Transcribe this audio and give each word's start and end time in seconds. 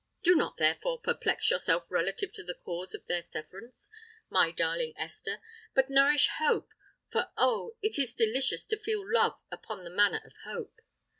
Do 0.23 0.33
not, 0.33 0.57
therefore, 0.57 0.99
perplex 0.99 1.51
yourself 1.51 1.91
relative 1.91 2.33
to 2.33 2.41
the 2.43 2.55
cause 2.65 2.95
of 2.95 3.05
their 3.05 3.21
severance, 3.21 3.91
my 4.31 4.49
darling 4.49 4.93
Esther; 4.97 5.37
but 5.75 5.91
nourish 5.91 6.27
hope—for, 6.39 7.29
oh! 7.37 7.77
it 7.83 7.99
is 7.99 8.15
delicious 8.15 8.65
to 8.65 8.79
feed 8.79 8.97
love 8.97 9.37
upon 9.51 9.83
the 9.83 9.91
manna 9.91 10.19
of 10.25 10.33
hope! 10.43 10.75